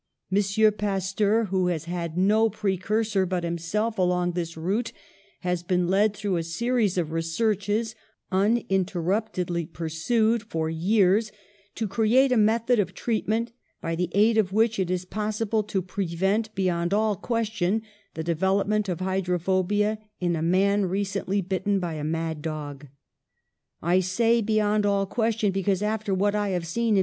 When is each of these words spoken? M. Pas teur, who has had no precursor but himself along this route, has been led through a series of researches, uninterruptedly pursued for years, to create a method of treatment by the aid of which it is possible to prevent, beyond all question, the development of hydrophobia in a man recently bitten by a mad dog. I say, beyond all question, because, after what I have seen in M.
M. 0.31 0.41
Pas 0.79 1.13
teur, 1.13 1.45
who 1.49 1.67
has 1.67 1.83
had 1.85 2.17
no 2.17 2.49
precursor 2.49 3.27
but 3.27 3.43
himself 3.43 3.99
along 3.99 4.31
this 4.31 4.57
route, 4.57 4.91
has 5.41 5.61
been 5.61 5.87
led 5.87 6.15
through 6.15 6.37
a 6.37 6.43
series 6.43 6.97
of 6.97 7.11
researches, 7.11 7.93
uninterruptedly 8.31 9.67
pursued 9.67 10.41
for 10.41 10.71
years, 10.71 11.31
to 11.75 11.87
create 11.87 12.31
a 12.31 12.35
method 12.35 12.79
of 12.79 12.95
treatment 12.95 13.51
by 13.79 13.93
the 13.95 14.09
aid 14.13 14.39
of 14.39 14.51
which 14.51 14.79
it 14.79 14.89
is 14.89 15.05
possible 15.05 15.61
to 15.61 15.83
prevent, 15.83 16.51
beyond 16.55 16.95
all 16.95 17.15
question, 17.15 17.83
the 18.15 18.23
development 18.23 18.89
of 18.89 19.01
hydrophobia 19.01 19.99
in 20.19 20.35
a 20.35 20.41
man 20.41 20.85
recently 20.87 21.41
bitten 21.41 21.79
by 21.79 21.93
a 21.93 22.03
mad 22.03 22.41
dog. 22.41 22.87
I 23.83 23.99
say, 23.99 24.41
beyond 24.41 24.83
all 24.83 25.05
question, 25.05 25.51
because, 25.51 25.83
after 25.83 26.11
what 26.11 26.33
I 26.33 26.49
have 26.49 26.65
seen 26.65 26.95
in 26.97 26.99
M. 26.99 26.99